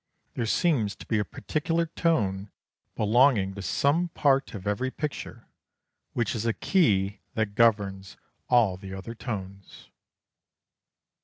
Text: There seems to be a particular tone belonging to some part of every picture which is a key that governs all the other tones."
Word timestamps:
There 0.33 0.47
seems 0.47 0.95
to 0.95 1.05
be 1.05 1.19
a 1.19 1.23
particular 1.23 1.85
tone 1.85 2.49
belonging 2.95 3.53
to 3.53 3.61
some 3.61 4.07
part 4.07 4.55
of 4.55 4.65
every 4.65 4.89
picture 4.89 5.47
which 6.13 6.33
is 6.33 6.43
a 6.47 6.53
key 6.53 7.19
that 7.35 7.53
governs 7.53 8.17
all 8.49 8.77
the 8.77 8.95
other 8.95 9.13
tones." 9.13 9.91